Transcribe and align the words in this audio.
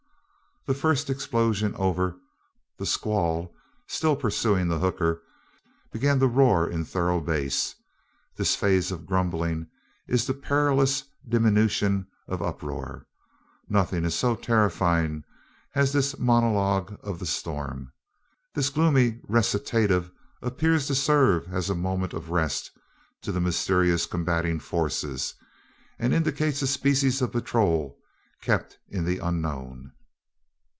The 0.67 0.75
first 0.75 1.09
explosion 1.09 1.73
over, 1.73 2.17
the 2.77 2.85
squall, 2.85 3.51
still 3.87 4.15
pursuing 4.15 4.67
the 4.67 4.77
hooker, 4.77 5.23
began 5.91 6.19
to 6.19 6.27
roar 6.27 6.69
in 6.69 6.85
thorough 6.85 7.19
bass. 7.19 7.73
This 8.35 8.55
phase 8.55 8.91
of 8.91 9.07
grumbling 9.07 9.65
is 10.07 10.29
a 10.29 10.35
perilous 10.35 11.03
diminution 11.27 12.05
of 12.27 12.43
uproar. 12.43 13.07
Nothing 13.69 14.05
is 14.05 14.13
so 14.13 14.35
terrifying 14.35 15.23
as 15.73 15.93
this 15.93 16.19
monologue 16.19 16.95
of 17.01 17.17
the 17.17 17.25
storm. 17.25 17.91
This 18.53 18.69
gloomy 18.69 19.19
recitative 19.27 20.11
appears 20.43 20.85
to 20.87 20.93
serve 20.95 21.51
as 21.51 21.71
a 21.71 21.75
moment 21.75 22.13
of 22.13 22.29
rest 22.29 22.69
to 23.23 23.31
the 23.31 23.41
mysterious 23.41 24.05
combating 24.05 24.59
forces, 24.59 25.33
and 25.97 26.13
indicates 26.13 26.61
a 26.61 26.67
species 26.67 27.19
of 27.19 27.31
patrol 27.31 27.97
kept 28.41 28.77
in 28.89 29.05
the 29.05 29.17
unknown. 29.17 29.93